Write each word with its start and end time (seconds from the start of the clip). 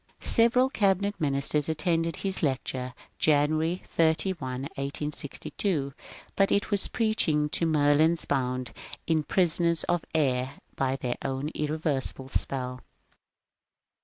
Several 0.23 0.67
Cabinet 0.71 1.13
ministers 1.21 1.69
attended 1.69 2.15
his 2.15 2.41
lecture 2.41 2.95
(Janu 3.19 3.51
ary 3.57 3.81
31, 3.85 4.63
1862), 4.63 5.93
but 6.35 6.51
it 6.51 6.71
was 6.71 6.87
preaching 6.87 7.47
to 7.49 7.67
Merlins 7.67 8.25
bound 8.25 8.73
in 9.05 9.21
prisons 9.21 9.83
of 9.83 10.03
air 10.15 10.55
by 10.75 10.95
their 10.95 11.17
own 11.21 11.49
irreversible 11.53 12.29
spell. 12.29 12.79